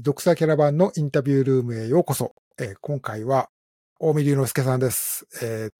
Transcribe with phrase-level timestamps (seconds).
[0.00, 2.34] 独裁キャラバンのインタビュールームへようこそ。
[2.60, 3.48] えー今回は、
[3.98, 5.26] 大見龍之介さんです。
[5.42, 5.70] え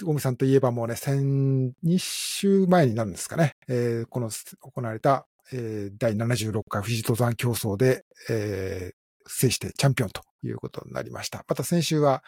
[0.00, 3.54] ー、大見さんといえばもうね、先、2週前になるんですかね。
[3.68, 4.30] えーこの
[4.60, 8.94] 行われた、えー第76回富士登山競争で、えー
[9.26, 11.44] 制してチャンピオンということになりました。
[11.48, 12.22] また先週は、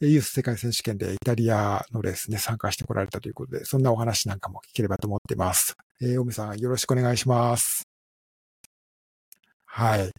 [0.00, 5.76] ユース世界選手権でイタリアのレースね、参加してこられたということで、そんなお話なんかも聞ければと思っています。
[6.00, 7.88] えー、大見さんよろしくお願いします。
[9.66, 10.10] はい。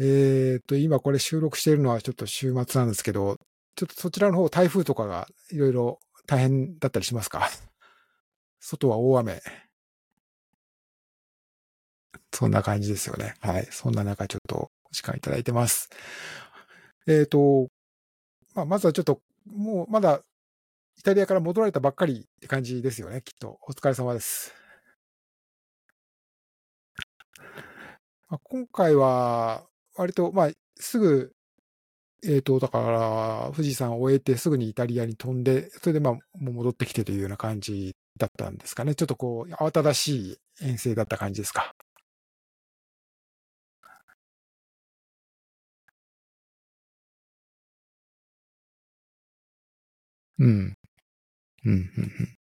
[0.00, 3.36] えっと、今これ収録しているのはちょっと週末なんですけど、
[3.74, 7.48] ちょっとそちらの方台風とかがいろいろ大変だったりしますか？
[8.60, 9.42] 外は大雨。
[12.32, 13.34] そんな感じですよね。
[13.40, 13.66] はい。
[13.70, 15.88] そんな中ちょっとお時間いただいてます。
[17.06, 17.68] えっ、と、
[18.54, 20.22] まあ、まずはちょっと、もうまだ
[20.98, 23.58] イタリアから戻られたばっかりって感じですよね、きっと。
[23.68, 24.52] お疲れ様です。
[28.28, 29.67] まあ、今回は、
[29.98, 31.32] 割と、まあ、すぐ、
[32.24, 38.94] えっ、と、だから、富士山を終えてすぐにイタリアに飛んで、それでまあ、もう戻ってきてというような感じだったんですかね。
[38.94, 41.74] ちょっとこう、慌ただしい遠征だった感じですか。
[50.38, 50.74] うん。
[51.66, 52.38] うん、うん、うん。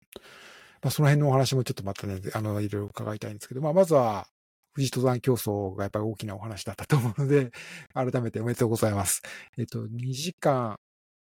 [0.83, 4.27] まあ、その辺のお話もちょっとまたね、あの、いろいろ伺いたいんですけど、まあ、まずは、
[4.75, 7.53] 富士登山競争がやっぱり大きなお話だったと思うので、
[7.95, 9.23] 改めておめでとうございます。
[9.57, 10.77] えっと、2時間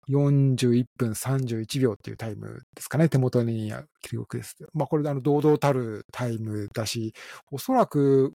[0.09, 4.55] 41分31秒っていうタイムですかね、手元に記録です。
[4.73, 7.13] まあ、これで、あの、堂々たるタイムだし、
[7.51, 8.33] おそらく、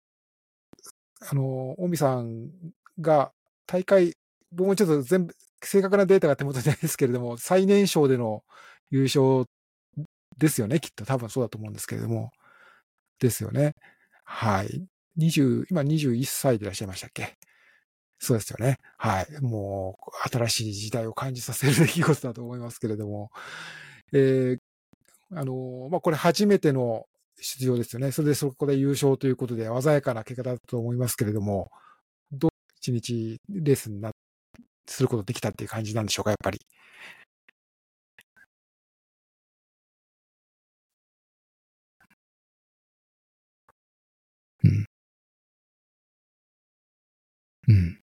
[1.22, 2.50] あの、大見さん
[3.00, 3.32] が
[3.68, 4.16] 大会、
[4.52, 8.44] 僕もちょっと全部、正確なデータが手元にないですけれども、最年少での
[8.90, 9.46] 優勝
[10.38, 11.06] ですよね、きっと。
[11.06, 12.32] 多分そうだと思うんですけれども。
[13.20, 13.76] ですよね。
[14.24, 14.86] はい。
[15.20, 17.38] 20、今21歳でいらっしゃいましたっけ？
[18.20, 18.80] そうですよね。
[18.98, 19.42] はい。
[19.42, 23.32] もう、新しい時代を感じさせる出来事だと思いますけれども。
[24.12, 24.60] えー、
[25.38, 27.06] あの、まあ、これ初めての
[27.40, 28.12] 出場ですよね。
[28.12, 31.72] それでそこで優勝ということで、鮮やかな結果だと思いますけれども、
[32.32, 34.12] どう一日レースにな、
[34.88, 36.60] することできたっていう感じなんでしょうか、やっぱり？
[47.70, 48.00] うん。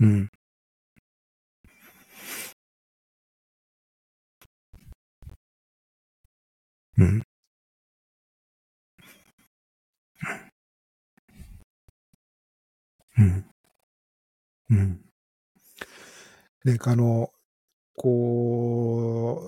[0.00, 0.30] うん。
[6.96, 7.22] うん。
[13.16, 13.44] うん。
[14.70, 15.00] うん。
[16.64, 17.30] で、あの、
[17.98, 19.42] こ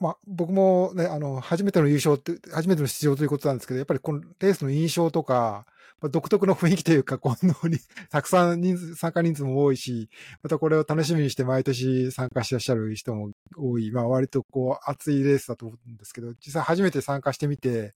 [0.00, 5.66] う、まあ、僕もね、あの、初めての優勝って、初めての出場ということなんですけど、やっぱりこのレースの印象とか、
[6.00, 7.78] まあ、独特の雰囲気というか、このに、
[8.10, 10.10] たくさん人数、参加人数も多いし、
[10.42, 17.94] またこれを楽しみにして毎年参加してらっしゃる人も多い、まあ、割とこう、熱いレースだと思うんですけど、実際初めて参加してみて、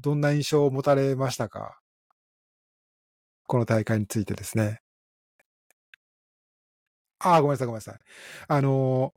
[0.00, 1.80] どんな印象を持たれましたか？
[3.48, 4.80] この大会についてですね。
[7.20, 7.98] ああ、ごめんなさい、ごめんなさい。
[8.46, 9.12] あの、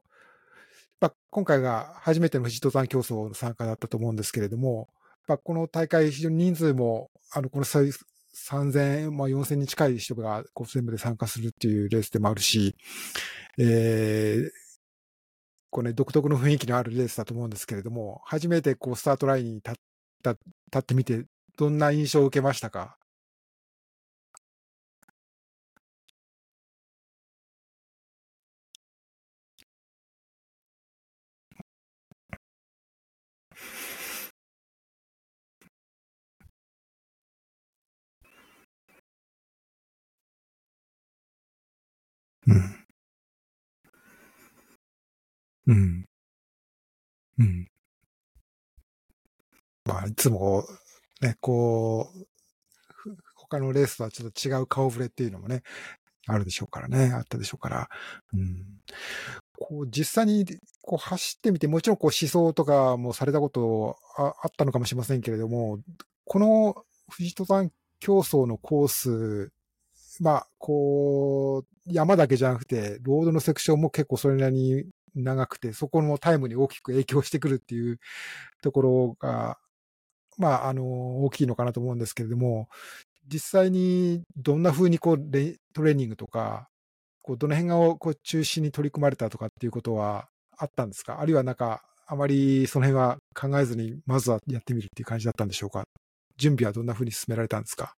[1.02, 4.88] まあ、今回が初めての富士登山競争の参加だったと思うんですけれども、
[5.28, 12.76] まあ、この大会、非常に人数も、あの、この3000、まあ、4000に近い人がこう全部で参加するっていうレースでもあるし、
[13.58, 14.50] えー、
[15.72, 19.74] こうね、独特の雰囲気のあるレースだと思うんですけれども、初めてこうスタートラインに立っ
[20.24, 20.40] た、立
[20.78, 21.26] ってみて、
[21.58, 22.98] どんな印象を受けましたか？
[42.52, 42.76] うん。
[45.68, 46.06] うん。
[47.38, 47.68] うん。
[49.86, 50.64] まあ、いつも、
[51.22, 52.28] ね、こう、
[53.36, 55.64] 他のレースとはちょっと違う顔ぶれっていうのもね、
[56.28, 57.90] あるでしょうからね、あったでしょうから。
[58.34, 58.66] うん。
[59.60, 60.46] こう、実際に、
[60.82, 65.22] こう、走ってみて、もちろん、こう、思想とかもされたことああったのかもしれません。
[65.22, 65.80] けれども、
[66.26, 66.76] この
[67.16, 69.52] 富士登山競争のコース、
[70.22, 74.56] まあ、こう、山だけじゃなくて、ロードのセクションも結構それなり
[75.16, 77.98] に長くて、そこのタイムに大きく影響してくるっていう
[78.62, 79.58] ところが、
[80.38, 82.70] まあ、あの、大きいのかなと思うんですけれども、
[83.28, 85.18] 実際にどんな風にこう、
[85.74, 86.68] トレーニングとか、
[87.24, 90.28] こうどの辺をこう中心に取り組まれたとかっていうことは
[90.58, 91.20] あったんですか？
[91.22, 95.84] あるいはなんか、あまりその辺は考えずに、まずはやってみるっていう感じだったんでしょうか？
[96.38, 97.94] 準備はどんな風に進められたんですか？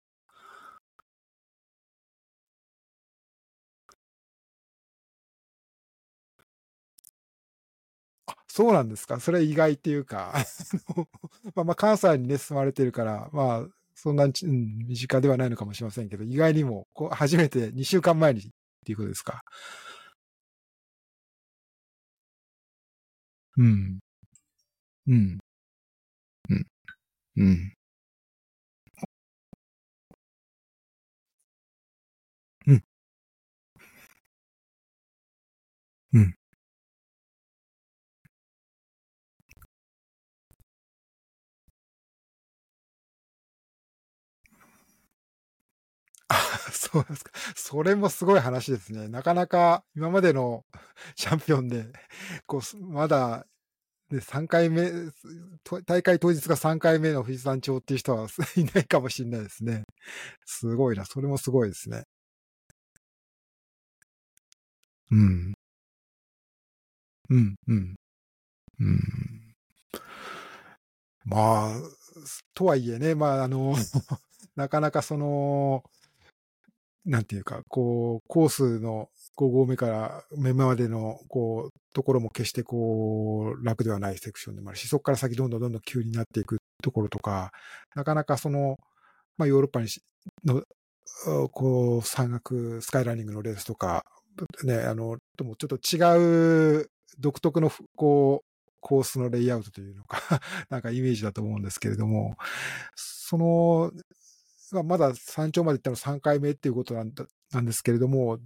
[8.54, 9.18] そうなんですか？
[9.18, 10.34] それ意外っていうか、
[11.54, 18.44] まあ、まあ、関西にね、住まれてるから、まあ、そんなに、うん、身近ではないのかもしれませんけど、意外にも、こう、初めて2週間前にっ
[18.84, 19.42] ていうことですか？
[23.56, 24.02] うん。
[25.06, 25.42] うん。
[26.50, 26.66] うん。
[27.36, 27.76] うん。
[46.74, 47.32] そうですか。
[47.56, 49.08] それもすごい話ですね。
[49.08, 50.64] なかなか今までの
[51.16, 51.86] チャンピオンで、
[52.46, 53.46] こう、まだ、
[54.10, 54.90] で、3回目、
[55.86, 59.84] 大会当日が3回目の富士山頂っていう人はいないかもしんないですね。
[60.46, 62.04] すごいな、それもすごいですね。
[65.10, 65.52] うん。
[67.30, 67.94] うん、うん。
[68.80, 69.00] うん。
[71.24, 71.80] まあ、
[72.54, 73.74] とはいえね、まあ、あの、
[74.56, 75.84] なかなかその
[77.04, 87.52] なんていうか、こう、コースの5合目から目までの、こう、ところも決してこう、楽ではないセクションでもあるし、そこから先どんどんどんどん急になっていくところとか、
[87.96, 88.78] なかなかその、
[89.36, 90.02] まあヨーロッパにし
[90.44, 90.62] の、
[91.50, 94.04] こう、山岳、スカイランニングのレースとか、
[94.64, 98.46] ね、あの、ともちょっと違う独特の、こう、
[98.80, 100.18] コースのレイアウトというのか
[100.68, 102.36] なんかイメージだと思うんですけれども、
[102.96, 103.92] その、
[104.72, 108.38] まあ、まだ山頂まで行ったの3回目っていうことなんだなんですけれども、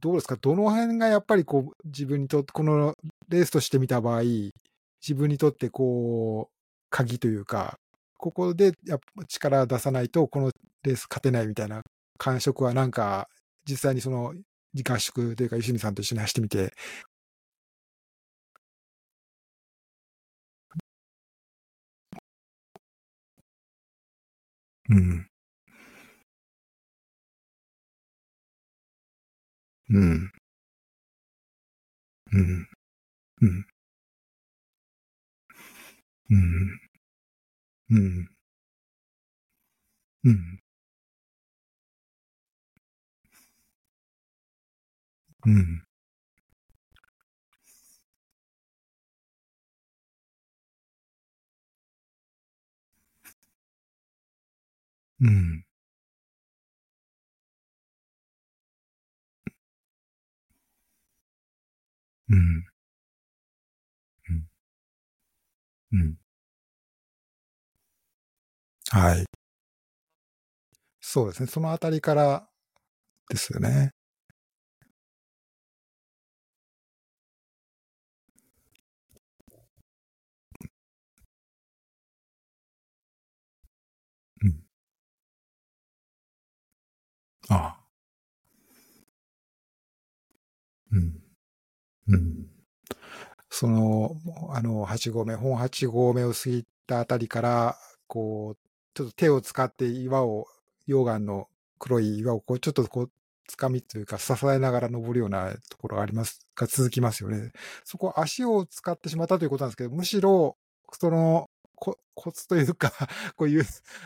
[0.00, 0.36] どうですか？
[0.36, 2.94] どの辺がやっぱりこう、自分にとって、この
[3.28, 6.54] レースとして見た場合、自分にとってこう、
[6.90, 7.78] 鍵というか、
[8.18, 10.50] ここでやっぱ力出さないと、この
[10.84, 11.82] レース勝てないみたいな
[12.18, 13.28] 感触はなんか、
[13.68, 14.34] 実際にその
[14.88, 16.72] 合宿というか、吉見さんと一緒に走ってみて、
[24.88, 25.28] うん、
[29.90, 30.32] うん、
[32.32, 32.66] うん、
[33.42, 33.66] うん、
[36.30, 36.80] うん、
[37.90, 38.28] うん、
[40.24, 40.58] うん、
[45.46, 45.82] うん、
[55.20, 55.64] うん、
[62.32, 62.64] うん、
[65.92, 66.16] うん。
[68.90, 69.26] はい。
[71.00, 71.46] そうですね。
[71.48, 72.48] そのあたりから
[73.30, 73.92] ですよね。
[84.42, 84.62] うん。
[87.48, 87.82] ああ。
[90.92, 91.22] うん。
[93.50, 94.16] その、
[94.50, 97.76] あの、8合目、本8合目を過ぎたあたりから、
[98.06, 98.58] こう、
[98.94, 100.46] ちょっと手を使って岩を、
[100.88, 103.10] 溶岩の黒い岩をこう、ちょっとこう、
[103.50, 107.52] 掴みというか、支えながら登るようなところがあります、が続きますよね。
[107.84, 110.56] そこ足を使ってしまったということなんですけど、むしろ、
[110.92, 112.92] その、こコツというか、
[113.36, 113.64] こういう、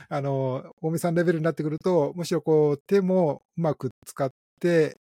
[0.09, 4.99] あの、大見さんレベルになってくると、むしろこう、手もうまく使って、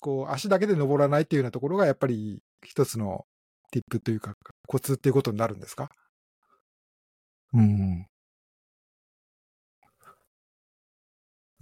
[0.00, 3.26] こう、足だけで登らないっていうようなところが、やっぱり一つの
[3.72, 4.34] ティップというか、
[4.66, 5.90] コツっていうことになるんですか？
[7.52, 8.06] うん。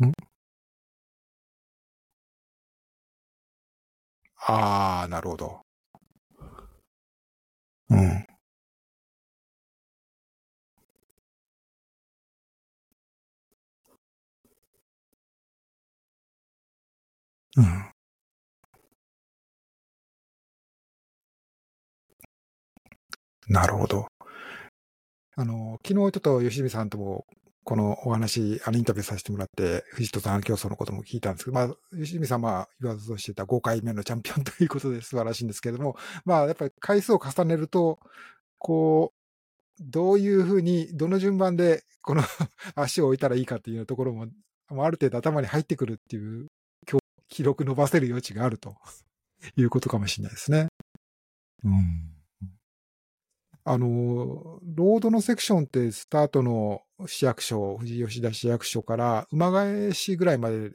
[0.00, 0.12] ん？
[4.36, 5.62] ああ、なるほど。
[7.90, 8.26] うん。
[17.56, 17.91] うん。
[23.48, 24.06] なるほど。
[25.34, 27.26] あの、昨日ちょっと吉見さんとも、
[27.64, 38.00] このお話、あの、インタビューさせてもらって、富士登山競争のことも聞いたんですけど、まあ、吉見さんは言わずとしてた5回目のチャンピオンということで素晴らしいんですけれども、まあ、やっぱり回数を重ねると、
[38.58, 39.22] こう、
[39.80, 42.22] どういうふうに、どの順番で、この
[42.74, 44.26] 足を置いたらいいかっていうところも、
[44.70, 46.48] ある程度頭に入ってくるっていう、
[46.90, 48.74] 今日、記録伸ばせる余地があると
[49.56, 50.68] いうことかもしれないですね。
[51.64, 52.21] うん。
[53.64, 60.72] あの、ロードのセクションってスタートの市役所、富士吉田市役所から馬返しぐらいまで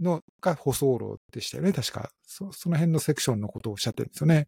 [0.00, 2.10] のが舗装路でしたよね、確か。
[2.24, 4.46] そその辺のセクションのことをおっしゃってるんですよね。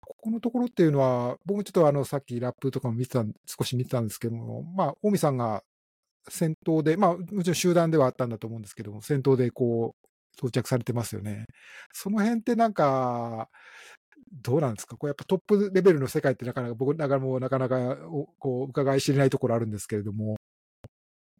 [0.00, 5.62] ここのところっていうのは、僕もちょっとあの、さっきラップとかも見てた、少し見てたんですけども、まあ、大見さんが
[6.28, 10.06] 先頭で、まあ、もちろん集団ではあったんだと思うんですけども、先頭でこう、
[10.36, 11.46] 到着されてますよね。
[11.92, 13.48] その辺ってなんか、
[14.42, 14.96] どうなんですか？
[14.96, 17.96] これやっぱトップレベルの世界ってなかなか、僕ながらもなかなか
[18.38, 20.36] こう伺い知れないところあるんですけれども、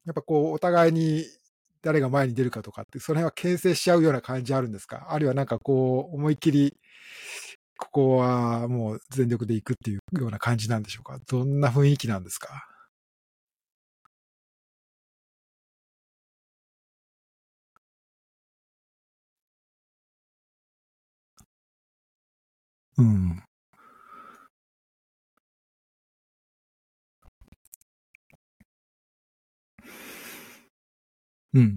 [0.07, 1.25] やっぱこう、お互いに
[1.83, 5.09] 誰が前に出るかとかって、その辺は牽制しちゃうような感じあるんですか？
[5.11, 6.77] あるいはなんかこう、思いっきり、
[7.77, 11.19] ここはもう全力で行くっていうような感じなんでしょうか？
[11.27, 12.67] どんな雰囲気なんですか？
[22.99, 23.45] うん。
[31.53, 31.77] うん。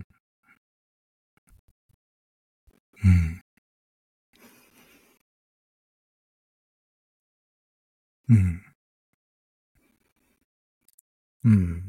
[3.03, 3.41] うん。
[8.29, 8.61] うん。
[11.43, 11.86] うん。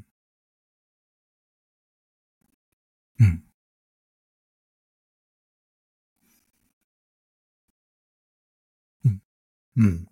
[9.78, 10.08] うん。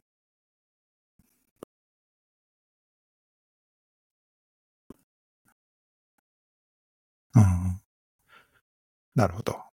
[7.35, 7.81] うん。
[9.17, 9.67] なるほど。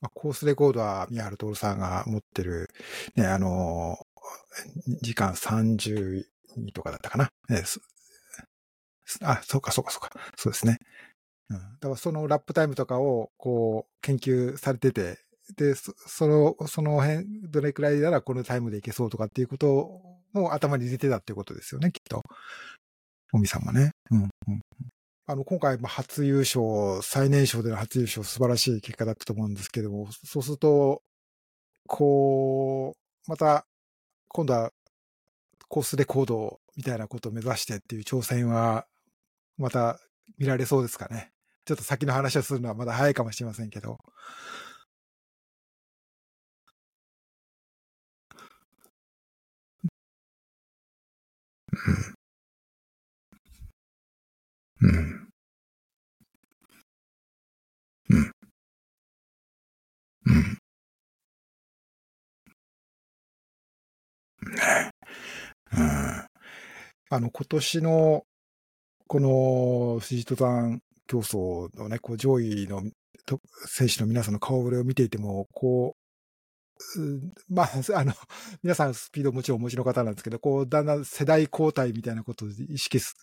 [0.00, 2.68] ま、コースレコードは宮原徹さんが持ってる、
[3.16, 3.96] ね、あの、
[5.02, 7.30] 時間32とかだったかな。
[7.50, 7.80] えす
[9.22, 10.10] あ、そうかそうかそうか。
[10.36, 10.78] そうですね。
[11.50, 11.58] うん。
[11.58, 15.18] だからそのラップタイムとかをこう研究されてて、
[15.56, 19.72] で、その、その辺、どれくらいならこのタイムでいけそうとかっていうこと
[20.34, 22.22] を頭に入れてたっていうことですよね、きっと。
[23.32, 23.92] 尾身さんはね。
[24.10, 24.60] うん、うん。
[25.26, 31.02] あの、今回も、初優勝、最年少での初優勝、素晴らしい結果だったと思うんですけども、そうすると、
[31.86, 32.94] こ
[33.26, 33.66] う、また、
[34.28, 34.72] 今度は、
[35.68, 38.86] コースレコードみたいなことを目指してっていう挑戦は、
[39.56, 39.98] また
[40.38, 41.30] 見られそうですかね。
[41.64, 43.98] ちょっと先の話をするのはまだ早いかもしれませんけど。
[51.72, 51.90] う
[54.86, 54.88] ん。
[54.88, 55.28] うん。
[58.10, 58.32] うん。
[60.26, 60.58] うん。
[64.54, 64.90] ね。
[65.72, 66.26] うん。
[67.10, 68.24] あの、今年の、
[69.06, 72.82] この富士登山競争のね、こう上位の
[73.66, 74.34] 選手の皆さん。
[74.34, 76.01] の顔ぶれを見ていても、こ、う
[77.48, 78.12] まあ、 あの、
[78.62, 83.14] 皆さんスピードもちろんお持ちの方なんですけど、こう、だんだん世代交代みたいなことを意識す、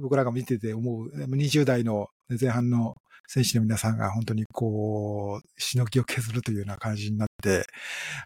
[0.00, 2.08] 僕らが見てて思う、20代の
[2.40, 2.94] 前半の
[3.26, 7.64] 選手の皆さんが本当にこう、しのぎを削るというような感じになって、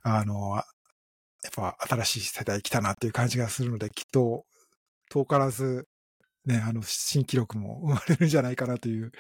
[0.03, 4.45] あの、やっぱ新しい世代来たなっていう感じがするので、きっと
[5.11, 5.87] 遠からず、
[6.47, 9.13] ね、あの、新記録も生まれるんじゃないかなという、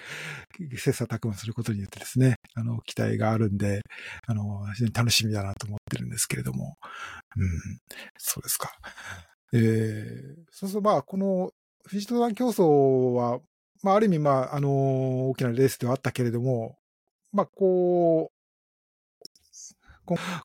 [0.78, 3.83] 切磋琢磨することによってですね、あの、期待があるんで、
[4.26, 6.78] あの、非常に楽しみだなと思ってるんですけれども、
[7.37, 7.50] うん、
[8.16, 8.73] そうですか。
[9.52, 11.52] えー、そうするとまあ、この、
[11.88, 13.40] 富士登山競争は、
[13.83, 16.78] まあ、ある意味、まあ、あの、大きなレースではあったけれども、
[17.33, 18.37] まあ、こう、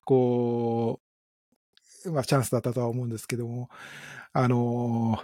[0.04, 1.00] こ
[2.04, 3.68] う、まあ、チャンスだったとは思うんですけども、
[4.32, 5.22] あの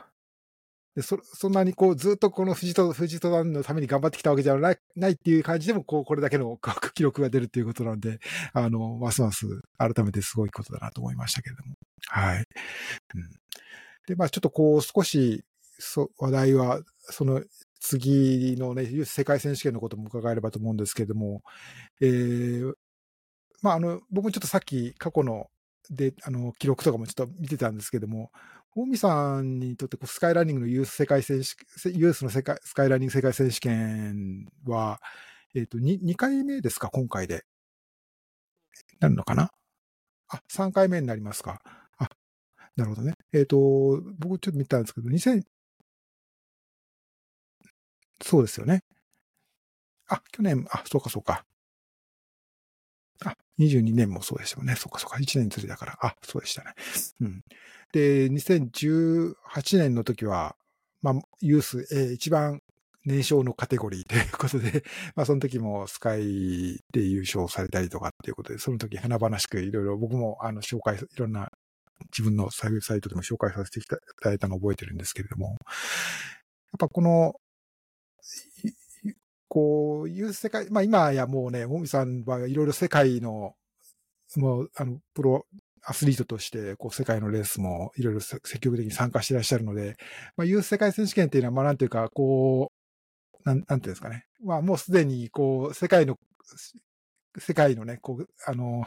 [0.98, 6.58] でそそんなにこうずっとこの富士と富士登山のために頑張ってきたわけじゃないないっていう感じでもこうこれだけの
[6.92, 8.18] 記録が出るっていうことなんで、
[8.52, 11.76] あの、ますます改めてすごいことだなと思いましたけれども。
[12.08, 12.38] はい。
[12.38, 12.44] うん、
[14.08, 15.44] で、まあちょっとこう少し
[15.78, 17.44] そ話題は、その
[17.78, 21.42] 次のね、世界選手権のことも伺えればと思うんですけれども、
[22.00, 22.74] えー、
[23.62, 25.46] まああの、僕もちょっとさっき過去の
[25.90, 28.32] で、あの、記録とかもちょっと見てたんですけども、
[28.74, 35.00] 大見さんにとってこうスカイランニングのユース世界選手、ユースの世界、スカイランニング世界選手権は、
[35.54, 37.44] えっ、ー、と2、2回目ですか、今回で。
[39.00, 39.50] なるのかな？
[40.28, 41.60] あ、3回目になりますか。
[41.98, 42.08] あ、
[42.76, 43.14] なるほどね。
[43.32, 43.56] えっ、ー、と、
[44.18, 45.42] 僕ちょっと見たんですけど、2000、
[48.22, 48.82] そうですよね。
[50.08, 51.44] あ、去年、あ、そうかそうか。
[53.24, 54.74] あ、22年もそうでしたよね。
[54.76, 55.16] そっかそっか。
[55.16, 55.98] 1年ずりだから。
[56.00, 56.72] あ、そうでしたね。
[57.20, 57.44] うん。
[57.92, 59.34] で、2018
[59.78, 60.56] 年の時は、
[61.02, 62.60] まあ、ユース、えー、一番
[63.04, 64.84] 年少のカテゴリーということで、
[65.16, 71.50] まあ、その時もスカイで優勝されたりとかっていうことで、その時華々しくいろいろ僕もあの紹介、いろんな
[72.12, 75.56] 自分のサイトでも紹介させていただいたのを覚えてるんですけれども、やっ
[76.78, 77.34] ぱこの、
[79.48, 83.54] こういう世界、まあ今やもうね、大見さんはいろいろ世界の、
[84.36, 85.46] もう、あの、プロ
[85.82, 89.96] アスリートとして、こう世界のレースもいろいろ積極的に参加していらっしゃるので、
[90.36, 92.70] まあユース世界選手権っていうのは、まあなんていうか、こ
[93.44, 94.26] う、なん、なんていうんですかね。
[94.44, 96.16] まあもうすでに、こう、世界の
[97.38, 98.84] 世界のね、こう、あの、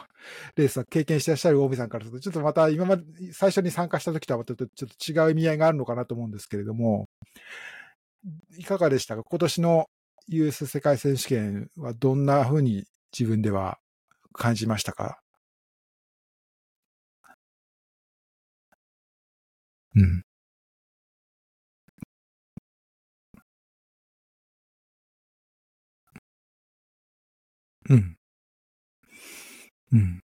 [0.56, 3.04] レースは経験してらっしゃる大見さんからすると、ちょっとまた今まで、
[3.34, 7.08] 最初に参加した時とはまたちょっと違う意味合いがあるのかなと思うんですけれども、
[8.58, 9.24] いかがでしたか？
[9.24, 9.86] 今年の
[10.34, 13.80] ユース世界選手権はどんなふうに自分では
[14.34, 15.22] 感じましたか？
[19.96, 20.24] うん。
[27.90, 28.16] うん。
[29.92, 30.22] うん。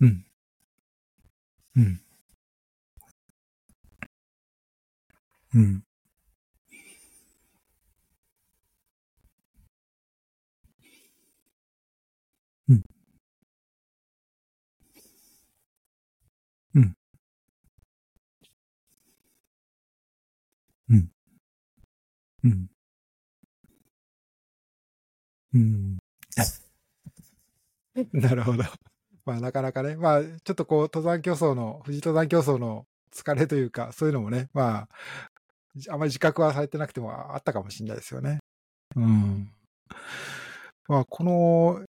[0.00, 0.24] うん。
[1.76, 2.02] うん。
[5.54, 5.82] うん。
[22.44, 22.68] うん。
[25.54, 25.98] うん。
[28.12, 28.64] なるほど。
[29.24, 34.88] まあなかなかね、まあちょっとこう登山競争の、富士登山競争の疲れというか、そういうのもね、まあ、
[35.90, 38.38] あまり自覚はされてなくてもあったかもしれないですよね。
[38.96, 39.52] うん。
[40.88, 41.84] まあこの、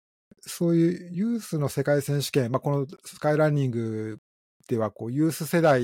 [0.41, 4.19] そういうユースの世界選手権、まあこのスカイランニング
[4.67, 5.83] ではこうユース世代っ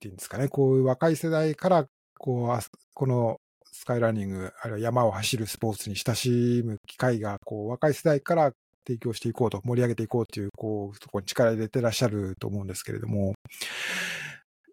[0.00, 1.86] ていうんですかね、こういう若い世代から
[2.18, 2.60] こう、
[2.94, 3.40] この
[3.78, 8.52] スカイランニング、あるいは山を走るスポーツに親しむ機会が、こう、若い世代から
[8.86, 13.34] 提供していこうと、盛り上げていこうという、こう、とこに力入れてらっしゃると思うんですけれども、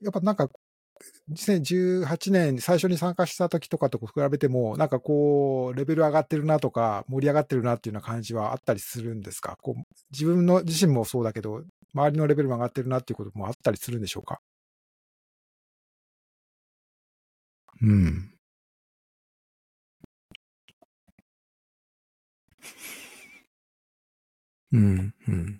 [0.01, 0.49] やっぱなんか、
[1.30, 9.58] 2018年最初に参加した時とかと比べても、なんかこう、レベル上がってるなとか、盛り上がってるなっていうような感じはあったりするんですか？
[9.62, 14.39] こう自分の自身もそうだけど、周りのレベルも上がってるなっていうこともあったりするんでしょうか？
[17.82, 18.33] うん。
[24.73, 25.59] うん、うん。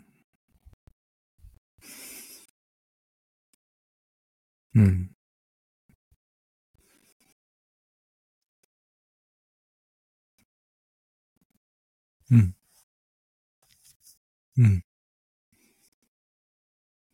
[4.76, 5.14] うん。
[12.32, 12.56] うん。
[14.58, 14.84] うん。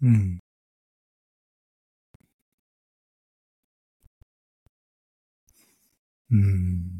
[0.02, 0.40] うん。
[6.32, 6.99] うん。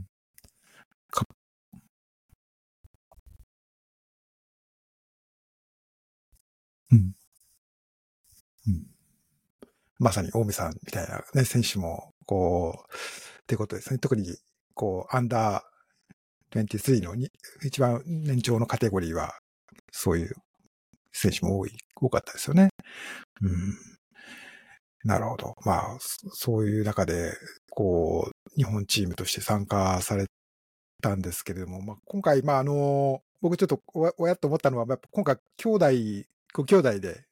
[10.00, 14.00] まさに大見さんみたいなね、選手も、こう、ってことですね。
[14.00, 14.36] 特に、
[14.74, 17.30] こう、アンダー23のに
[17.64, 19.34] 一番年長のカテゴリーは、
[19.92, 20.36] そういう
[21.12, 22.70] 選手も多い、多かったですよね。
[23.42, 23.78] うん。
[25.04, 25.56] なるほど。
[25.66, 27.34] まあ、そういう中で、
[27.70, 30.26] こう、日本チームとして参加され
[31.02, 35.86] たんですけれども、まあ、今回、まあ、あの、僕ちょっとおおやと思ったのは、やっぱ今回、兄弟、
[36.54, 37.26] ご兄弟で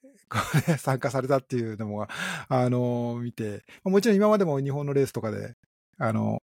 [0.78, 2.06] 参加されたっていうのも、
[2.48, 5.54] あの、見て、もちろん今までも日本のレースとかで、
[5.98, 6.42] あの、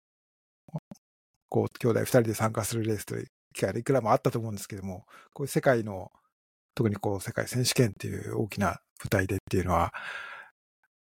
[1.48, 6.10] こう、兄弟二人で参加するレースという機会がいくらもあったと思うんですけども、こういう世界の、
[6.74, 9.92] 特にこう、世界選手権っていう大きな舞台でっていうのは、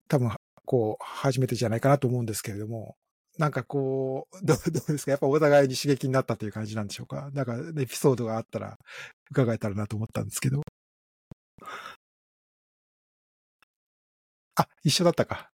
[0.08, 0.30] 多分、
[0.64, 2.96] こう、初めてじゃないかなと思うんですけれども、
[3.38, 5.10] なんかこう、どうどうですか？
[5.10, 7.30] やっぱお互いに刺激になったという感じなんでしょうか？
[7.32, 8.78] なんか、エピソードがあったら
[9.30, 10.62] 伺えたらなと思ったんですけど。
[14.56, 15.50] あ、一緒だったか。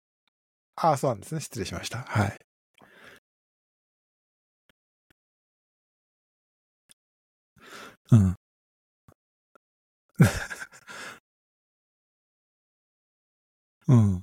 [0.77, 1.43] ああ、そうなんですね。
[1.43, 2.01] 失礼しました。
[2.01, 2.41] はい。
[8.13, 8.37] うん。
[13.89, 14.23] うん。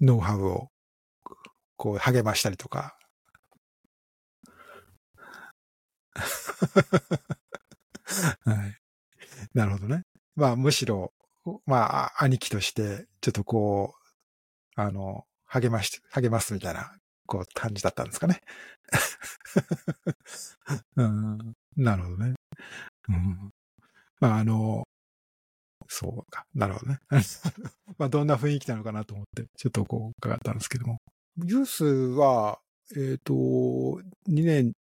[0.00, 0.70] ノウハウを、
[1.78, 2.98] こう、励ましたりとか。
[8.44, 8.77] はい。
[9.54, 10.02] なるほどね。
[10.36, 11.12] まあ、むしろ、
[11.66, 13.94] まあ、兄貴として、ちょっとこ
[14.76, 16.92] う、あの、励まし、励ますみたいな、
[17.26, 18.40] こう、感じだったんですかね。
[20.96, 21.38] うん、
[21.76, 22.34] なるほどね。
[23.08, 23.50] うん、
[24.20, 24.84] まあ、あの、
[25.88, 26.46] そうか。
[26.54, 26.98] なるほどね。
[27.98, 30.98] まあ、どんな雰囲気なのかなと思って、ちょっとこう、伺ったんですけども。
[31.44, 32.60] ユースは、
[32.94, 33.34] えっ、ー、と、
[34.28, 34.72] 2年、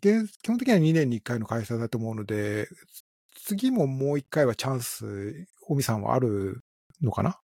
[0.00, 2.68] 現基本的には2年に1回の開催だと思うので、
[3.44, 6.62] 次ももう1回はチャンス、尾身さんはある
[7.00, 7.38] のかな？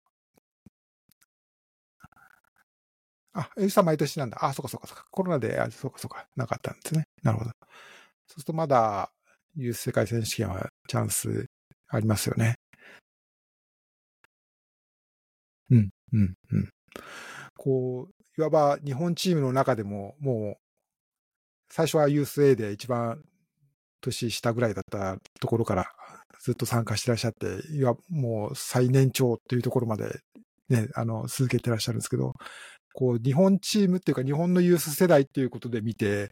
[3.33, 4.45] あ、エビさん毎年なんだ。
[4.45, 5.05] あ、そっかそっかそっか。
[5.11, 7.07] コロナで、あ、そっかそっか、なかったんですね。
[7.23, 7.51] なるほど。
[7.51, 9.13] そうするとまだ、
[9.55, 11.47] ユース世界選手権はチャンス
[11.89, 12.57] ありますよね。
[15.71, 16.69] うん、うん、うん。
[17.57, 20.63] こう、いわば日本チームの中でも、もう、
[21.71, 23.23] 最初は USA で一番
[24.01, 25.87] 年下ぐらいだったところから
[26.41, 30.21] ずっと参加してらっしゃって、いわもう最年長っていうところまで
[30.69, 32.35] ね、あの、続けてらっしゃるんですけど、
[32.95, 36.31] こう、日本チームっていうか日本のユース世代っていうことで見て、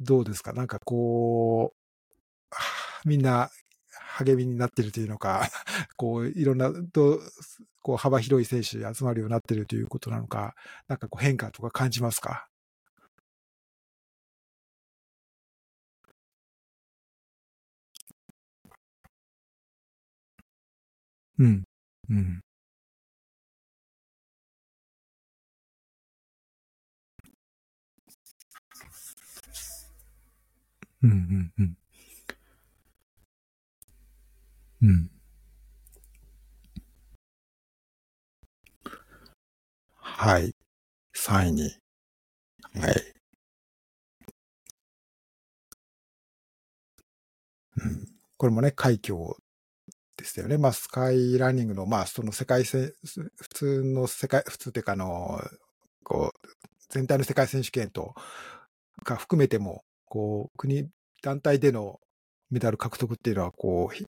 [0.00, 0.52] どうですか？
[0.52, 1.72] なんかこ
[3.04, 3.50] う、みんな
[4.16, 5.48] 励みになってるというのか、
[5.96, 7.20] こう、いろんな、と、
[7.82, 10.54] こう、幅広い選手集まるようになってるということなのか、
[10.88, 12.46] なんかこう変化とか感じますか？
[21.38, 21.64] うん。
[22.10, 22.42] うん。
[31.02, 31.76] うん、うん、うん。
[34.82, 35.10] うん。
[40.00, 40.54] はい。
[41.12, 41.70] 3位に。
[42.74, 43.14] はい。
[47.82, 48.06] うん。
[48.36, 49.36] これもね、快挙
[50.26, 50.58] ですよね。
[50.58, 52.92] まあ、スカイランニングの、まあ、その世界戦、
[53.36, 55.40] 普通の世界、普通っていうか、あの、
[56.04, 56.48] こう、
[56.88, 58.14] 全体の世界選手権と
[59.04, 60.88] か含めても、こう、国、
[61.22, 62.00] 団体での
[62.50, 64.06] メダル獲得っていうのは、こう、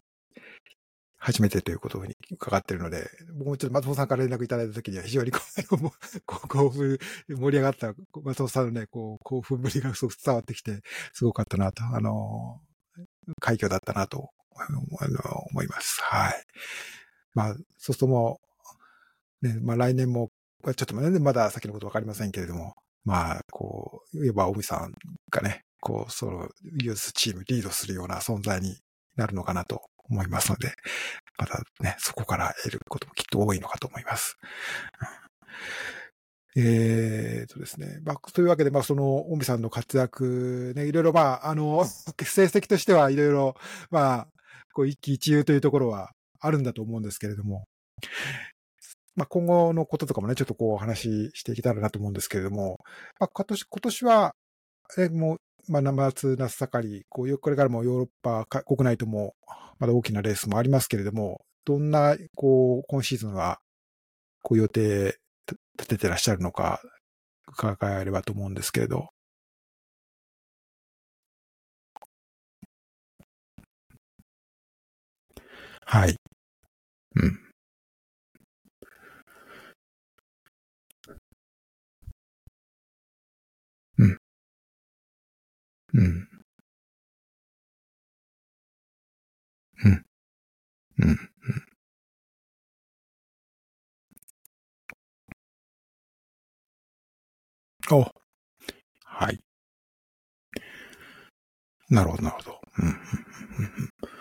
[1.21, 5.41] 初めてということに伺っているので、僕もちょっと松本さんから連絡いただいたときには非常にこ
[5.73, 10.81] う、 興奮、盛り上がった松本さんのね、こう、興奮ぶりがすごく伝わってきて、
[11.13, 12.61] すごかったなと、あの、
[13.41, 14.81] 快挙だったなと、あの、
[15.51, 16.01] 思います。
[16.03, 16.45] はい。
[17.35, 18.41] まあ、そうするとも
[19.43, 20.31] う、ね、まあ来年も、
[20.65, 24.93] ちょっとまだ先のことわかりませんけれども、まあ、こう、いえば、尾身さん
[25.31, 26.49] がね、こう、その、
[26.83, 28.77] ユースチームリードするような存在に
[29.17, 30.73] なるのかなと思いますので、
[31.39, 34.37] またね、そこから得ることもきっと多いのかと思います。
[36.57, 38.01] えーとですね。
[38.05, 41.85] まあ、というわけで、まあ、その、オミさんの活躍、ね、いろいろ、まあ、あの、
[42.25, 43.57] 成績としてはいろいろ、
[43.91, 44.29] まあ、
[44.73, 47.65] こう、一喜一憂というところはあるんだと思うんですけれども、
[49.17, 52.79] まあ、今後のこととかもね、ちょっとこう、お話ししていけたらなと思うんですけれども、
[53.19, 54.35] まあ、今年、今年は、
[54.97, 59.35] え、もう、まあ、夏、夏盛り、こう、これからもヨーロッパ国内とも、
[59.81, 63.59] まだ大きなレースもありますけれども、どんな、こう、今シーズンは、
[64.43, 65.19] こう、予定
[65.79, 66.81] 立ててらっしゃるのか、
[67.49, 69.09] 伺えればと思うんですけれど。
[75.91, 76.17] はい。
[77.17, 77.41] うん。
[83.99, 84.19] うん。
[85.95, 86.29] うん。
[89.85, 90.05] うん。
[90.99, 91.19] うん。
[97.91, 98.05] お
[99.05, 99.41] はい。
[101.91, 102.61] なるほど、なるほど。
[102.79, 102.99] うん、うん、うん。
[104.03, 104.18] あ、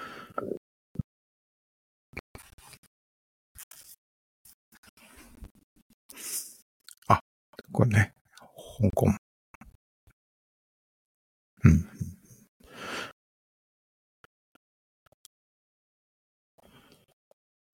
[7.78, 8.12] これね、
[8.82, 9.06] 香港。
[11.64, 11.88] うん。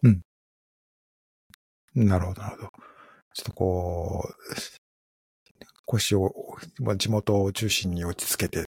[0.03, 0.21] うん。
[1.95, 2.69] なるほど、なるほど。
[3.33, 4.33] ちょっとこう、
[5.85, 6.33] 腰を、
[6.97, 8.65] 地元を中心に落ち着けて、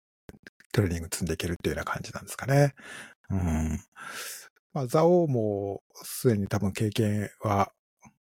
[0.72, 2.76] トレーニング積んでいけるっていうような感じなんですかね。
[3.32, 3.80] うん。
[4.74, 7.72] まあ、ザオもすでに多分経験は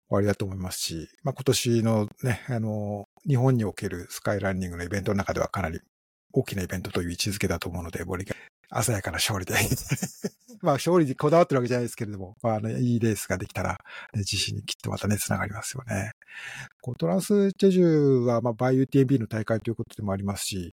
[0.09, 5.81] 終わりだと思いますし、まあ、今年のね、あの、日本におけるスカイランニングのイベントの中ではかなり
[6.33, 8.35] 大きなイベントという位置づけだと思うので、ボリが
[8.83, 9.55] 鮮やかな勝利で
[10.63, 16.13] まあ勝利にこだわってるわけじゃないですけれども、まあ、あの、いいレースができたら、ね、自信にきっとまたね、つながりますよね。
[16.81, 20.75] こうトランスチェジュは、まあ、バイ UTMB の大会ということでもありますし、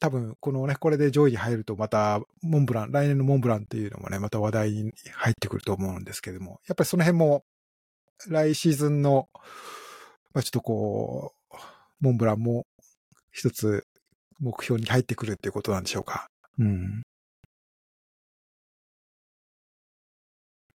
[0.00, 7.44] 多分、このね、これで上位に入ると、また、モンブラン、来年のモンブランっていうのもね、また話題に入ってくると思うんですけども、やっぱりその辺も、
[8.28, 9.28] 来シーズンの、
[10.34, 11.56] まあ、ちょっとこう、
[12.00, 12.66] モンブランも
[13.32, 13.86] 一つ
[14.40, 16.28] 目標に入ってくるっていうことなんでしょうか。
[16.58, 17.04] うん。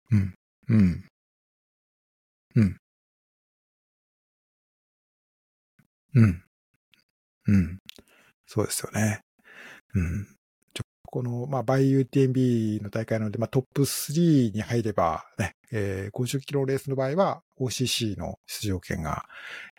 [0.09, 0.33] うん。
[0.69, 1.03] うん。
[2.55, 2.77] うん。
[6.13, 6.43] うん。
[7.47, 7.80] うん。
[8.53, 9.21] そうですよね。
[9.95, 10.27] うん。
[10.73, 19.23] ちょこの、まあ、バイ UTMB の大会なので、まあ、トップ3に入れば、ね、えー、50キロレースの場合は OCC の出場権が、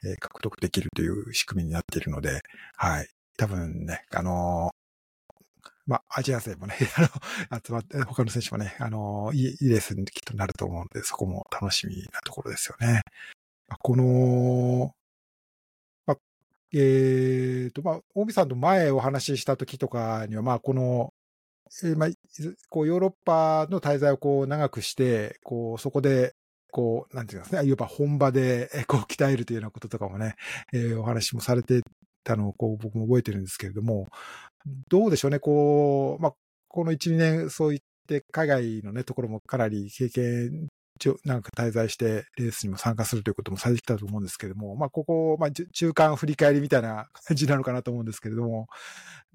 [0.02, 2.40] えー獲得できるという仕組みになっているので、
[2.74, 3.08] はい。
[3.36, 4.82] 多分ね、あのー
[5.86, 6.74] まあ、アジア勢もね、
[7.50, 13.02] あの、集まって、他の選手もね、あのいいいいレースにきっとなると思うので、そこも楽しみなところですよね。
[13.82, 14.94] この、
[16.74, 21.12] えっ、と、まあ、大見さんと前お話しした時とかには、まあ、この、
[21.84, 22.08] えーまあ、
[22.70, 26.34] こう、ヨーロッパの滞在をこう、長くして、こう、そこで、
[26.70, 30.34] こう、なんていうんですね、いわば本場で、こう、鍛えるというようなこととかもね、
[30.72, 31.82] えーお話もされて
[32.24, 34.08] たのを、こう、僕も覚えてるんですけれども、
[34.88, 36.32] どうでしょうね、こう、まあ、
[36.68, 48.68] この1、2年、そういって海外のね、ところもかなり経験上、なんか滞在してレースにも参加するということもされてきたと思うんですけれども、まあ、ここ、まあ、中間振り返りみたいな感じなのかなと思うんですけれども、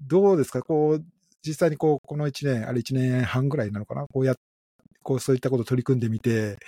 [0.00, 0.62] どうですか？
[0.62, 1.04] こう、
[1.42, 4.06] 実際にこう、この1年、あれ1年半ぐらいなのかな？
[4.06, 4.34] こうや、
[5.02, 6.58] こう、そういったことを取り組んでみて、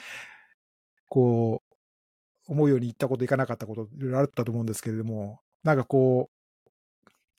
[1.08, 1.62] こ
[2.48, 6.40] う、思うようにいったこといかなかったこと、いろいろあったと思うんですけれども、なんかこう、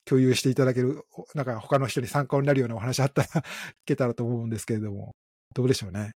[0.06, 1.04] 共有していただける、
[1.36, 3.44] なんか他の人に参考になるようなお話あったら 聞
[3.86, 5.16] けたらと思うんですけれども、
[5.54, 6.14] どうでしょうね？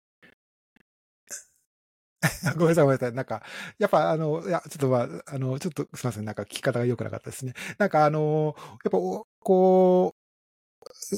[2.57, 3.13] ごめんなさい、ごめんなさい。
[3.13, 3.43] なんか、
[3.79, 6.25] やっぱあの、いや、ちょっとまあ、あの、ちょっとすみません。
[6.25, 7.53] なんか聞き方が良くなかったですね。
[7.77, 8.97] なんかあの、やっぱ、
[9.39, 11.15] こう、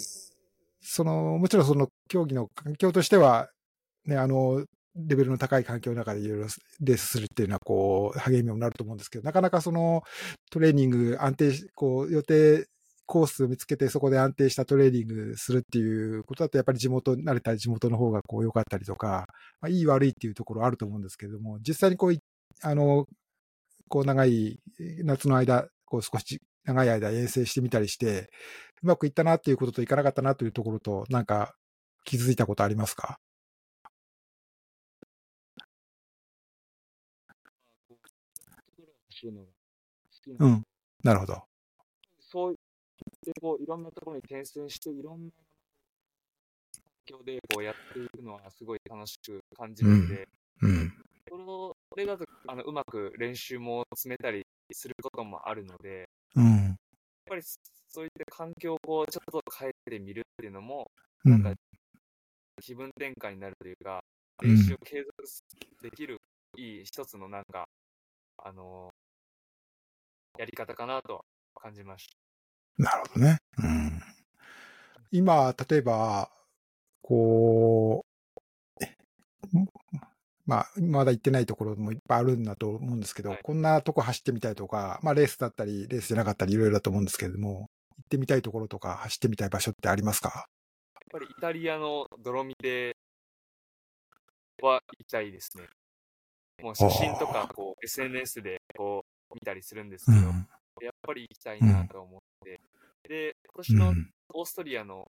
[0.82, 3.50] その、もちろんその競技の環境としては、
[4.06, 4.66] ね、あの、
[4.96, 6.48] レベルの高い環境の中でいろいろ
[6.82, 10.04] レースするっていうのは、こう、励みにもなると思うんですけど、なかなかその、
[10.52, 12.68] トレーニング安定し、こう、予定、
[13.06, 19.28] コースを見つけて、そこで安定したトレーニングするっていうことだと、やっぱり地元、慣れた地元の方がこう良かったりとか、
[19.62, 22.20] まあ、いい悪いっていうところあると思うんですけれども、実際にこうい、
[22.64, 23.08] あの、
[23.90, 24.60] こう長い
[25.04, 28.30] 夏の間、こう少し長い間遠征してみたりして、
[28.84, 31.56] うまくいったなっていうことといかなかったなというところと、なんか
[32.06, 33.20] 気づいたことありますか？
[40.40, 40.64] うん。
[41.04, 41.44] なるほど。
[43.26, 45.32] そういってこういろんなところに転戦していろんな
[47.08, 50.28] 環境でこうやっていくのはすごい楽しく感じるんで、
[50.62, 50.94] うん。
[51.28, 56.46] それをそれだとあのうまく練習も詰めたりすることもあるので、うん。
[56.46, 56.76] やっ
[57.30, 57.42] ぱり
[57.88, 60.92] そういった環境をこうちょっと変えてみるっていうのも
[61.24, 61.32] うん。
[61.32, 61.60] なんか
[62.62, 64.00] 気分転換になるというか、
[64.42, 65.14] うん練習を継続
[65.82, 66.18] できる
[66.58, 67.64] いい一つのなんか、
[68.38, 68.90] あの
[70.38, 72.25] やり方かなと感じました。
[72.78, 73.40] なるほどね。
[73.58, 74.02] うん。
[75.12, 76.30] 今、例えば、
[77.02, 78.06] こ
[78.80, 78.96] う、え
[80.46, 90.30] まあ、まだ行ってないところもいっぱいあるんだと思うんですけど、はいこんなとこ走ってみたいとか、まあ、レースだったり、レースじゃなかったり、いろいろだと思うんですけれども、行ってみたいところとか、走ってみたい場所ってありますか？
[90.34, 90.44] やっ
[91.12, 92.96] ぱりイタリアの泥見で
[94.62, 95.68] は行きたいですね。
[96.62, 100.48] もう写真とかこう SNS でこう見たりするんですけど、うん。
[100.82, 102.60] やっぱり行きたいなと思って、
[103.08, 104.10] で、今年のうん。
[104.34, 105.06] オーストリアの、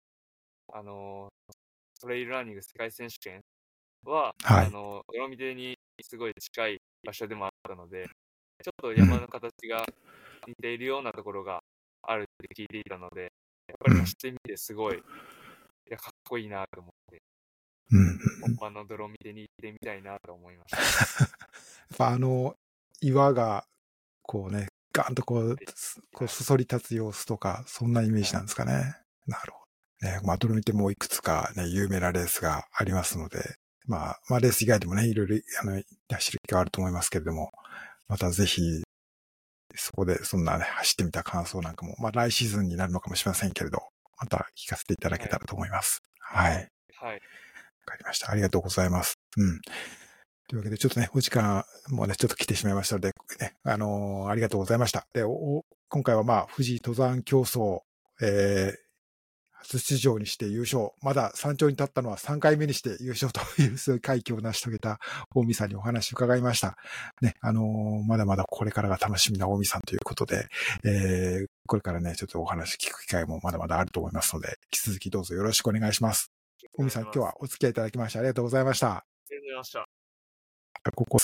[0.74, 1.30] あの
[2.02, 3.42] トレイルランニング世界選手権
[4.04, 8.06] は、はいあの泥見にすごい近い場所でもあったので、
[8.64, 9.86] ちょっと山の形が
[10.48, 11.60] 似ているようなところが
[12.04, 13.30] あるって聞いていたので、やっ
[13.80, 15.00] ぱり走ってみてすごい、い
[15.90, 17.22] やかっこいいなと思って、
[17.92, 18.20] うん。
[18.42, 20.78] 本場の泥見でに行ってみたいなと思いました。
[21.26, 21.28] や
[21.94, 22.56] っぱあの、
[23.02, 23.66] 岩が、
[24.22, 28.96] こうね、ガーンとこう、すこうそそり立つ様子とか、そんなイメージなんですかね。
[29.28, 29.60] なるほ
[30.02, 30.08] ど。
[30.08, 33.40] ね、まあ、どれ見てもいくつかね、有名なレースがありますので、
[33.88, 35.82] まあ、まあ、レース以外でもね、いろいろ、あの、
[36.12, 37.52] 走る機会はあると思いますけれども、
[38.08, 38.62] またぜひ、
[39.76, 43.80] そこでそんなね、走ってみた感想なんかも、まあ、来シーズンになるのかもしれませんけれど、
[44.18, 46.02] また聞かせていただけたらと思います。
[46.20, 47.14] はいはい。
[47.14, 47.20] わ
[47.86, 48.32] かりました。
[48.32, 49.20] ありがとうございます。
[49.38, 49.60] うん。
[50.48, 55.08] というわけで、ちょっとね、お時間もね、ちょっと来てしまいましたので、ね、あのーありがとうございました。
[55.14, 57.80] で、お今回はまあ、富士登山競争、
[58.22, 58.86] えー、
[59.54, 60.92] 初出場にして優勝。
[61.02, 65.00] まだ山頂に立ったのは3回目にして優勝という、そういう快挙を成し遂げた
[65.34, 66.78] 大見さんにお話を伺いました。
[67.22, 70.48] ね、あのーまだまだこれからが楽しみな大見さんということで、
[70.84, 76.32] えー、これからね、ちょっとお話聞く機会もまだまだあると思いますので、引き続きどうぞよろしくお願いします。
[76.78, 78.88] 大見さん、今日はお付き合いいただきましてありがとうございました。
[78.88, 79.95] ありがとうございました。
[80.94, 81.18] ここ